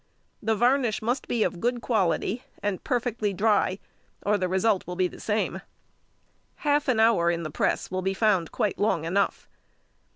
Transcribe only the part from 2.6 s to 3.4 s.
and perfectly